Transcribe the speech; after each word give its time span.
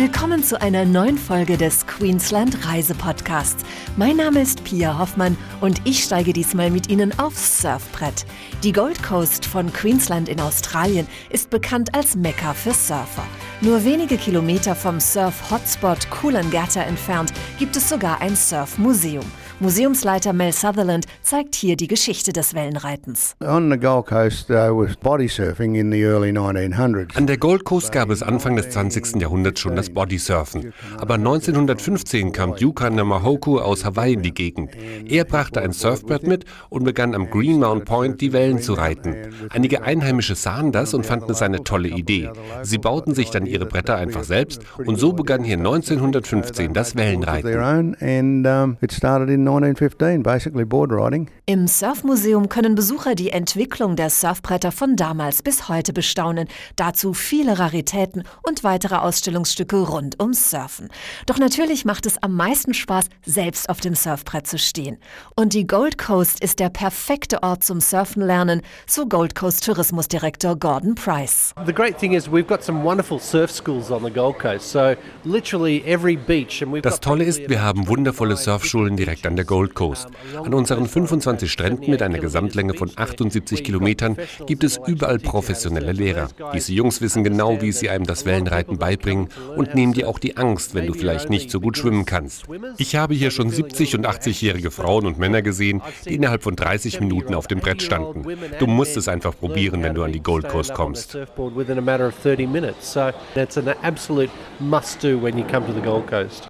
Willkommen 0.00 0.44
zu 0.44 0.60
einer 0.60 0.84
neuen 0.84 1.18
Folge 1.18 1.56
des 1.56 1.84
Queensland 1.88 2.64
Reisepodcasts. 2.64 3.64
Mein 3.96 4.14
Name 4.14 4.42
ist 4.42 4.62
Pia 4.62 4.96
Hoffmann 4.96 5.36
und 5.60 5.80
ich 5.84 6.04
steige 6.04 6.32
diesmal 6.32 6.70
mit 6.70 6.88
Ihnen 6.88 7.18
aufs 7.18 7.60
Surfbrett. 7.60 8.24
Die 8.62 8.70
Gold 8.70 9.02
Coast 9.02 9.44
von 9.44 9.72
Queensland 9.72 10.28
in 10.28 10.40
Australien 10.40 11.08
ist 11.30 11.50
bekannt 11.50 11.96
als 11.96 12.14
Mekka 12.14 12.54
für 12.54 12.74
Surfer. 12.74 13.26
Nur 13.60 13.84
wenige 13.84 14.16
Kilometer 14.16 14.76
vom 14.76 15.00
Surf-Hotspot 15.00 16.08
Coolangatta 16.10 16.82
entfernt 16.82 17.32
gibt 17.58 17.74
es 17.74 17.88
sogar 17.88 18.20
ein 18.20 18.36
Surfmuseum. 18.36 19.24
Museumsleiter 19.60 20.32
Mel 20.32 20.52
Sutherland 20.52 21.06
zeigt 21.22 21.56
hier 21.56 21.74
die 21.74 21.88
Geschichte 21.88 22.32
des 22.32 22.54
Wellenreitens. 22.54 23.34
On 23.44 23.68
the 23.68 23.76
Gold 23.76 24.06
Coast 24.06 24.48
was 24.48 24.94
body 24.94 25.26
surfing 25.26 25.74
in 25.74 25.90
the 25.90 26.00
early 26.00 26.30
1900s. 26.30 27.16
An 27.16 27.26
der 27.26 27.38
Gold 27.38 27.64
Coast 27.64 27.90
gab 27.90 28.10
es 28.10 28.22
Anfang 28.22 28.54
des 28.54 28.70
20. 28.70 29.20
Jahrhunderts 29.20 29.58
schon 29.58 29.74
das 29.74 29.90
Bodysurfen. 29.90 30.72
Aber 30.98 31.14
1915 31.14 32.30
kam 32.30 32.54
Duka 32.54 32.88
Namahoku 32.88 33.58
aus 33.58 33.84
Hawaii 33.84 34.12
in 34.12 34.22
die 34.22 34.32
Gegend. 34.32 34.70
Er 35.08 35.24
brachte 35.24 35.60
ein 35.60 35.72
Surfbrett 35.72 36.24
mit 36.24 36.44
und 36.68 36.84
begann 36.84 37.16
am 37.16 37.28
Greenmount 37.28 37.84
Point 37.84 38.20
die 38.20 38.32
Wellen 38.32 38.62
zu 38.62 38.74
reiten. 38.74 39.16
Einige 39.50 39.82
Einheimische 39.82 40.36
sahen 40.36 40.70
das 40.70 40.94
und 40.94 41.04
fanden 41.04 41.32
es 41.32 41.42
eine 41.42 41.64
tolle 41.64 41.88
Idee. 41.88 42.30
Sie 42.62 42.78
bauten 42.78 43.12
sich 43.12 43.30
dann 43.30 43.47
ihre 43.48 43.66
Bretter 43.66 43.96
einfach 43.96 44.24
selbst 44.24 44.62
und 44.78 44.96
so 44.96 45.12
begann 45.12 45.42
hier 45.42 45.58
1915 45.58 46.72
das 46.72 46.96
Wellenreiten. 46.96 47.48
1915, 49.38 50.22
basically 50.22 50.64
board 50.64 50.92
riding. 50.92 51.28
Im 51.46 51.66
Surfmuseum 51.66 52.48
können 52.48 52.74
Besucher 52.74 53.14
die 53.14 53.30
Entwicklung 53.30 53.96
der 53.96 54.10
Surfbretter 54.10 54.70
von 54.70 54.96
damals 54.96 55.42
bis 55.42 55.68
heute 55.68 55.92
bestaunen. 55.92 56.48
Dazu 56.76 57.14
viele 57.14 57.58
Raritäten 57.58 58.24
und 58.42 58.64
weitere 58.64 58.96
Ausstellungsstücke 58.96 59.76
rund 59.76 60.20
ums 60.20 60.50
Surfen. 60.50 60.88
Doch 61.26 61.38
natürlich 61.38 61.84
macht 61.84 62.04
es 62.06 62.22
am 62.22 62.34
meisten 62.34 62.74
Spaß, 62.74 63.06
selbst 63.24 63.70
auf 63.70 63.80
dem 63.80 63.94
Surfbrett 63.94 64.46
zu 64.46 64.58
stehen. 64.58 64.98
Und 65.36 65.54
die 65.54 65.66
Gold 65.66 65.96
Coast 65.96 66.42
ist 66.42 66.58
der 66.58 66.68
perfekte 66.68 67.42
Ort 67.42 67.64
zum 67.64 67.80
Surfen 67.80 68.22
lernen, 68.22 68.60
so 68.86 69.06
Gold 69.06 69.34
Coast 69.34 69.64
Tourismusdirektor 69.64 70.56
Gordon 70.56 70.94
Price. 70.94 71.54
The 71.64 71.72
great 71.72 71.98
thing 71.98 72.12
is 72.12 72.28
we've 72.28 72.46
got 72.46 72.62
some 72.62 72.84
wonderful 72.84 73.18
surf 73.18 73.37
schools 73.46 73.90
on 73.92 74.02
the 74.02 74.10
Gold 74.10 74.38
Coast. 74.38 74.70
So 74.72 74.96
literally 75.24 75.84
every 75.84 76.16
beach 76.16 76.62
and 76.62 76.72
we've 76.72 76.82
Das 76.82 77.00
Tolle 77.00 77.24
ist, 77.24 77.48
wir 77.48 77.62
haben 77.62 77.86
wundervolle 77.86 78.36
Surfschulen 78.36 78.96
direkt 78.96 79.26
an 79.26 79.36
der 79.36 79.44
Gold 79.44 79.74
Coast. 79.74 80.08
An 80.42 80.54
unseren 80.54 80.88
25 80.88 81.50
Stränden 81.52 81.90
mit 81.90 82.02
einer 82.02 82.18
Gesamtlänge 82.18 82.74
von 82.74 82.90
78 82.96 83.62
Kilometern 83.62 84.16
gibt 84.46 84.64
es 84.64 84.80
überall 84.86 85.18
professionelle 85.18 85.92
Lehrer. 85.92 86.28
Diese 86.54 86.72
Jungs 86.72 87.00
wissen 87.00 87.22
genau, 87.22 87.60
wie 87.60 87.72
sie 87.72 87.90
einem 87.90 88.06
das 88.06 88.24
Wellenreiten 88.24 88.78
beibringen 88.78 89.28
und 89.56 89.74
nehmen 89.74 89.92
dir 89.92 90.08
auch 90.08 90.18
die 90.18 90.36
Angst, 90.36 90.74
wenn 90.74 90.86
du 90.86 90.94
vielleicht 90.94 91.30
nicht 91.30 91.50
so 91.50 91.60
gut 91.60 91.76
schwimmen 91.76 92.04
kannst. 92.06 92.44
Ich 92.78 92.96
habe 92.96 93.14
hier 93.14 93.30
schon 93.30 93.50
70 93.50 93.94
und 93.94 94.06
80-jährige 94.06 94.70
Frauen 94.70 95.06
und 95.06 95.18
Männer 95.18 95.42
gesehen, 95.42 95.82
die 96.06 96.14
innerhalb 96.14 96.42
von 96.42 96.56
30 96.56 97.00
Minuten 97.00 97.34
auf 97.34 97.46
dem 97.46 97.60
Brett 97.60 97.82
standen. 97.82 98.24
Du 98.58 98.66
musst 98.66 98.96
es 98.96 99.08
einfach 99.08 99.36
probieren, 99.38 99.82
wenn 99.82 99.94
du 99.94 100.02
an 100.02 100.12
die 100.12 100.22
Gold 100.22 100.48
Coast 100.48 100.72
kommst. 100.74 101.18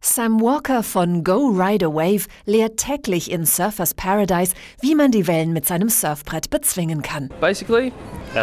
Sam 0.02 0.40
Walker 0.40 0.82
von 0.82 1.24
Go 1.24 1.48
Ride 1.48 1.86
a 1.86 1.88
Wave 1.88 2.26
lehrt 2.46 2.76
täglich 2.78 3.30
in 3.30 3.44
Surfers 3.44 3.94
Paradise, 3.94 4.54
wie 4.80 4.94
man 4.94 5.10
die 5.10 5.26
Wellen 5.26 5.52
mit 5.52 5.66
seinem 5.66 5.88
Surfbrett 5.88 6.50
bezwingen 6.50 7.02
kann. 7.02 7.30
Basically, 7.40 7.92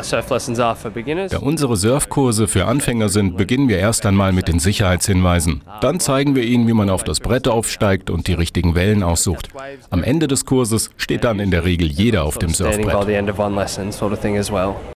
da 0.02 1.38
unsere 1.40 1.76
Surfkurse 1.76 2.48
für 2.48 2.66
Anfänger 2.66 3.10
sind, 3.10 3.38
beginnen 3.38 3.70
wir 3.70 3.78
erst 3.78 4.06
einmal 4.06 4.34
mit 4.34 4.48
den 4.48 4.60
Sicherheitshinweisen. 4.60 5.62
Dann 5.82 6.00
zeigen 6.00 6.36
wir 6.36 6.44
ihnen, 6.44 6.68
wie 6.68 6.74
man 6.74 6.90
auf 6.90 7.04
das 7.04 7.20
Brett 7.20 7.48
aufsteigt 7.48 8.10
und 8.10 8.28
die 8.28 8.34
richtigen 8.34 8.76
Wellen 8.76 9.04
aussucht. 9.04 9.50
Am 9.90 10.04
Ende 10.04 10.28
des 10.28 10.46
Kurses 10.46 10.90
steht 10.98 11.24
dann 11.24 11.40
in 11.40 11.52
der 11.52 11.66
Regel 11.66 11.88
jeder 11.88 12.24
auf 12.24 12.38
dem 12.38 12.50
Surfbrett. 12.50 12.86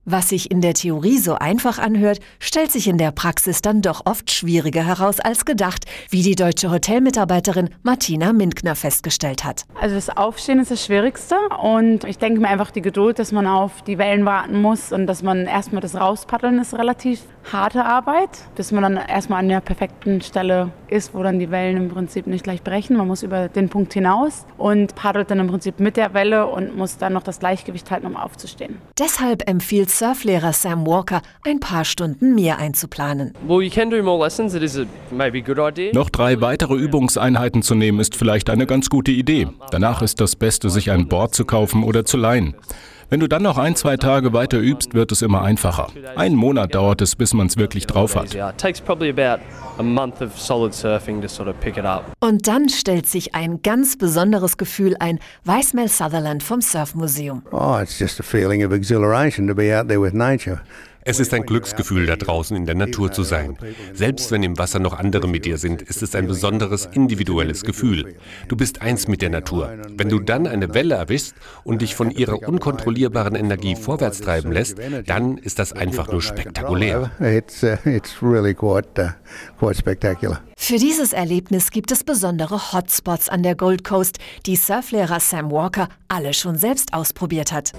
Was 0.04 0.30
sich 0.30 0.50
in 0.50 0.62
der 0.62 0.72
Theorie 0.72 1.18
so 1.18 1.34
einfach 1.34 1.78
anhört, 1.78 2.20
stellt 2.40 2.72
sich 2.72 2.88
in 2.88 2.96
der 2.96 3.10
Praxis 3.10 3.60
dann 3.60 3.82
doch 3.82 4.06
oft 4.06 4.30
schwieriger 4.30 4.82
heraus 4.82 5.20
als 5.20 5.44
gedacht, 5.44 5.84
wie 6.08 6.22
die 6.22 6.34
deutsche 6.34 6.70
Hotelmitarbeiterin 6.70 7.68
Martina 7.82 8.32
Minkner 8.32 8.74
festgestellt 8.74 9.44
hat. 9.44 9.64
Also 9.78 9.94
das 9.94 10.08
Aufstehen 10.08 10.60
ist 10.60 10.70
das 10.70 10.84
Schwierigste 10.84 11.36
und 11.62 12.04
ich 12.04 12.16
denke 12.16 12.40
mir 12.40 12.48
einfach 12.48 12.70
die 12.70 12.80
Geduld, 12.80 13.18
dass 13.18 13.32
man 13.32 13.46
auf 13.46 13.82
die 13.82 13.98
Wellen 13.98 14.24
warten 14.24 14.62
muss 14.62 14.87
und 14.92 15.06
dass 15.06 15.22
man 15.22 15.46
erstmal 15.46 15.80
das 15.80 15.94
Rauspaddeln 15.94 16.58
ist 16.58 16.74
relativ 16.74 17.22
harte 17.52 17.84
Arbeit, 17.84 18.30
bis 18.54 18.72
man 18.72 18.82
dann 18.82 18.96
erstmal 18.96 19.40
an 19.40 19.48
der 19.48 19.60
perfekten 19.60 20.20
Stelle 20.20 20.70
ist, 20.88 21.14
wo 21.14 21.22
dann 21.22 21.38
die 21.38 21.50
Wellen 21.50 21.76
im 21.76 21.88
Prinzip 21.88 22.26
nicht 22.26 22.44
gleich 22.44 22.62
brechen. 22.62 22.96
Man 22.96 23.06
muss 23.06 23.22
über 23.22 23.48
den 23.48 23.68
Punkt 23.68 23.94
hinaus 23.94 24.46
und 24.56 24.94
paddelt 24.94 25.30
dann 25.30 25.40
im 25.40 25.48
Prinzip 25.48 25.80
mit 25.80 25.96
der 25.96 26.14
Welle 26.14 26.46
und 26.46 26.76
muss 26.76 26.98
dann 26.98 27.12
noch 27.12 27.22
das 27.22 27.40
Gleichgewicht 27.40 27.90
halten, 27.90 28.06
um 28.06 28.16
aufzustehen. 28.16 28.78
Deshalb 28.98 29.48
empfiehlt 29.48 29.90
Surflehrer 29.90 30.52
Sam 30.52 30.86
Walker, 30.86 31.22
ein 31.44 31.60
paar 31.60 31.84
Stunden 31.84 32.34
mehr 32.34 32.58
einzuplanen. 32.58 33.34
Noch 33.46 33.60
drei 36.10 36.40
weitere 36.40 36.74
Übungseinheiten 36.74 37.62
zu 37.62 37.74
nehmen, 37.74 38.00
ist 38.00 38.16
vielleicht 38.16 38.50
eine 38.50 38.66
ganz 38.66 38.88
gute 38.88 39.12
Idee. 39.12 39.48
Danach 39.70 40.02
ist 40.02 40.20
das 40.20 40.36
Beste, 40.36 40.70
sich 40.70 40.90
ein 40.90 41.08
Board 41.08 41.34
zu 41.34 41.44
kaufen 41.44 41.82
oder 41.82 42.04
zu 42.04 42.16
leihen. 42.16 42.54
Wenn 43.10 43.20
du 43.20 43.26
dann 43.26 43.42
noch 43.42 43.56
ein, 43.56 43.74
zwei 43.74 43.96
Tage 43.96 44.34
weiter 44.34 44.58
übst, 44.58 44.92
wird 44.92 45.12
es 45.12 45.22
immer 45.22 45.40
einfacher. 45.40 45.86
Einen 46.16 46.36
Monat 46.36 46.74
dauert 46.74 47.00
es, 47.00 47.16
bis 47.16 47.32
man 47.32 47.37
es 47.46 47.56
wirklich 47.56 47.86
drauf 47.86 48.16
hat. 48.16 48.34
Und 52.20 52.48
dann 52.48 52.68
stellt 52.68 53.06
sich 53.06 53.34
ein 53.34 53.62
ganz 53.62 53.96
besonderes 53.96 54.56
Gefühl 54.56 54.96
ein, 54.98 55.18
weiß 55.44 55.74
Mel 55.74 55.88
Sutherland 55.88 56.42
vom 56.42 56.60
Surfmuseum. 56.60 57.42
Oh, 57.52 57.78
it's 57.80 57.98
just 57.98 58.20
a 58.20 58.22
feeling 58.22 58.64
of 58.64 58.72
exhilaration 58.72 59.46
to 59.46 59.54
be 59.54 59.76
out 59.76 59.88
there 59.88 60.00
with 60.00 60.12
nature. 60.12 60.60
Es 61.10 61.20
ist 61.20 61.32
ein 61.32 61.46
Glücksgefühl, 61.46 62.04
da 62.04 62.16
draußen 62.16 62.54
in 62.54 62.66
der 62.66 62.74
Natur 62.74 63.10
zu 63.10 63.22
sein. 63.22 63.56
Selbst 63.94 64.30
wenn 64.30 64.42
im 64.42 64.58
Wasser 64.58 64.78
noch 64.78 64.92
andere 64.92 65.26
mit 65.26 65.46
dir 65.46 65.56
sind, 65.56 65.80
ist 65.80 66.02
es 66.02 66.14
ein 66.14 66.26
besonderes 66.26 66.84
individuelles 66.84 67.62
Gefühl. 67.62 68.16
Du 68.48 68.56
bist 68.56 68.82
eins 68.82 69.08
mit 69.08 69.22
der 69.22 69.30
Natur. 69.30 69.72
Wenn 69.96 70.10
du 70.10 70.18
dann 70.18 70.46
eine 70.46 70.74
Welle 70.74 70.96
erwischst 70.96 71.34
und 71.64 71.80
dich 71.80 71.94
von 71.94 72.10
ihrer 72.10 72.46
unkontrollierbaren 72.46 73.36
Energie 73.36 73.74
vorwärts 73.74 74.20
treiben 74.20 74.52
lässt, 74.52 74.76
dann 75.06 75.38
ist 75.38 75.58
das 75.58 75.72
einfach 75.72 76.12
nur 76.12 76.20
spektakulär. 76.20 77.10
Für 80.60 80.76
dieses 80.76 81.14
Erlebnis 81.14 81.70
gibt 81.70 81.92
es 81.92 82.04
besondere 82.04 82.72
Hotspots 82.72 83.28
an 83.30 83.42
der 83.42 83.54
Gold 83.54 83.84
Coast, 83.84 84.18
die 84.44 84.56
Surflehrer 84.56 85.20
Sam 85.20 85.50
Walker 85.50 85.88
alle 86.08 86.34
schon 86.34 86.58
selbst 86.58 86.92
ausprobiert 86.92 87.52
hat. 87.52 87.72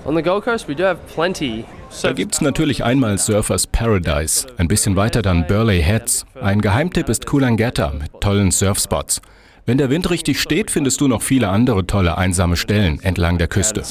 Da 2.01 2.13
gibt 2.13 2.33
es 2.33 2.41
natürlich 2.41 2.83
einmal 2.83 3.17
Surfers 3.19 3.67
Paradise, 3.67 4.47
ein 4.57 4.67
bisschen 4.69 4.95
weiter 4.95 5.21
dann 5.21 5.45
Burley 5.45 5.83
Heads. 5.83 6.25
Ein 6.41 6.61
Geheimtipp 6.61 7.09
ist 7.09 7.27
Coolangatta 7.27 7.91
mit 7.91 8.21
tollen 8.21 8.49
Surfspots. 8.49 9.21
Wenn 9.65 9.77
der 9.77 9.91
Wind 9.91 10.09
richtig 10.09 10.41
steht, 10.41 10.71
findest 10.71 11.01
du 11.01 11.07
noch 11.07 11.21
viele 11.21 11.49
andere 11.49 11.85
tolle 11.85 12.17
einsame 12.17 12.55
Stellen 12.55 12.99
entlang 13.01 13.37
der 13.37 13.49
Küste. 13.49 13.83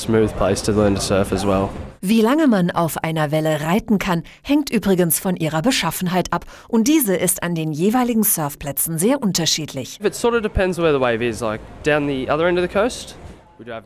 Wie 2.00 2.20
lange 2.20 2.46
man 2.46 2.70
auf 2.70 3.02
einer 3.02 3.32
Welle 3.32 3.60
reiten 3.62 3.98
kann, 3.98 4.22
hängt 4.42 4.70
übrigens 4.70 5.18
von 5.18 5.34
ihrer 5.36 5.62
Beschaffenheit 5.62 6.32
ab 6.32 6.44
und 6.68 6.86
diese 6.86 7.16
ist 7.16 7.42
an 7.42 7.56
den 7.56 7.72
jeweiligen 7.72 8.22
Surfplätzen 8.22 8.98
sehr 8.98 9.20
unterschiedlich. 9.20 9.98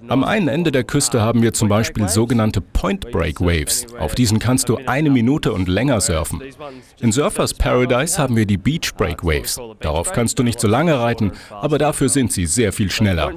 Am 0.09 0.25
einen 0.25 0.49
Ende 0.49 0.71
der 0.71 0.85
Küste 0.85 1.23
haben 1.23 1.43
wir 1.43 1.53
zum 1.55 1.69
Beispiel 1.69 2.09
sogenannte 2.09 2.61
Point 2.61 3.11
Break 3.11 3.41
Waves. 3.41 3.87
Auf 3.99 4.15
diesen 4.15 4.39
kannst 4.39 4.69
du 4.69 4.77
eine 4.87 5.11
Minute 5.11 5.53
und 5.53 5.69
länger 5.69 6.01
surfen. 6.01 6.43
In 7.01 7.13
Surfers 7.13 7.55
Paradise 7.55 8.19
haben 8.19 8.37
wir 8.37 8.45
die 8.45 8.59
Beach 8.59 8.95
Break 8.97 9.25
Waves. 9.25 9.59
Darauf 9.81 10.13
kannst 10.13 10.39
du 10.39 10.43
nicht 10.43 10.61
so 10.61 10.69
lange 10.69 10.99
reiten, 10.99 11.33
aber 11.51 11.79
dafür 11.79 12.09
sind 12.09 12.33
sie 12.33 12.47
sehr 12.47 12.73
viel 12.73 12.91
schneller. 12.91 13.33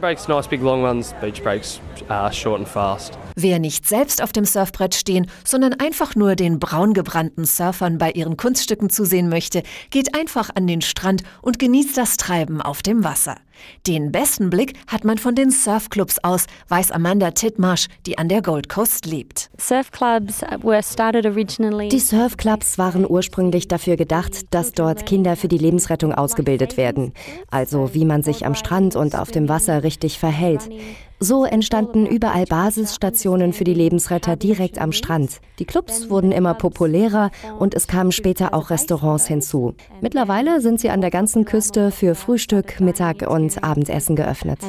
Wer 3.37 3.59
nicht 3.59 3.87
selbst 3.87 4.23
auf 4.23 4.31
dem 4.31 4.45
Surfbrett 4.45 4.95
stehen, 4.95 5.27
sondern 5.43 5.73
einfach 5.73 6.15
nur 6.15 6.35
den 6.35 6.59
braungebrannten 6.59 7.45
Surfern 7.45 7.97
bei 7.97 8.11
ihren 8.11 8.37
Kunststücken 8.37 8.89
zusehen 8.89 9.29
möchte, 9.29 9.63
geht 9.89 10.15
einfach 10.15 10.49
an 10.55 10.67
den 10.67 10.81
Strand 10.81 11.23
und 11.41 11.59
genießt 11.59 11.97
das 11.97 12.17
Treiben 12.17 12.61
auf 12.61 12.81
dem 12.81 13.03
Wasser. 13.03 13.37
Den 13.87 14.11
besten 14.11 14.49
Blick 14.49 14.73
hat 14.87 15.03
man 15.03 15.17
von 15.17 15.35
den 15.35 15.51
Surfclubs 15.51 16.19
aus, 16.23 16.45
weiß 16.69 16.91
Amanda 16.91 17.31
Titmarsh, 17.31 17.87
die 18.05 18.17
an 18.17 18.29
der 18.29 18.41
Gold 18.41 18.69
Coast 18.69 19.05
lebt. 19.05 19.49
Die 21.91 21.99
Surfclubs 21.99 22.77
waren 22.77 23.09
ursprünglich 23.09 23.67
dafür 23.67 23.95
gedacht, 23.95 24.53
dass 24.53 24.71
dort 24.71 25.05
Kinder 25.05 25.35
für 25.35 25.47
die 25.47 25.57
Lebensrettung 25.57 26.13
ausgebildet 26.13 26.77
werden. 26.77 27.13
Also 27.49 27.93
wie 27.93 28.05
man 28.05 28.23
sich 28.23 28.45
am 28.45 28.55
Strand 28.55 28.95
und 28.95 29.15
auf 29.15 29.31
dem 29.31 29.49
Wasser 29.49 29.83
richtig 29.83 30.19
verhält. 30.19 30.69
So 31.21 31.45
entstanden 31.45 32.05
überall 32.05 32.43
Basisstationen 32.45 33.53
für 33.53 33.63
die 33.63 33.73
Lebensretter 33.73 34.35
direkt 34.35 34.81
am 34.81 34.91
Strand. 34.91 35.39
Die 35.59 35.65
Clubs 35.65 36.09
wurden 36.09 36.33
immer 36.33 36.53
populärer 36.53 37.31
und 37.57 37.73
es 37.73 37.87
kamen 37.87 38.11
später 38.11 38.53
auch 38.53 38.69
Restaurants 38.69 39.25
hinzu. 39.25 39.75
Mittlerweile 40.01 40.59
sind 40.59 40.81
sie 40.81 40.89
an 40.89 40.99
der 40.99 41.11
ganzen 41.11 41.45
Küste 41.45 41.91
für 41.91 42.15
Frühstück, 42.15 42.81
Mittag 42.81 43.25
und 43.29 43.63
Abendessen 43.63 44.17
geöffnet. 44.17 44.59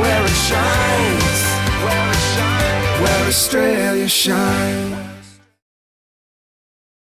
Where 0.01 0.25
it 0.33 0.39
shines, 0.49 1.41
where 1.85 2.09
it 2.17 2.23
shines. 2.35 3.01
Where 3.03 3.23
Australia 3.29 4.09
shines. 4.09 5.14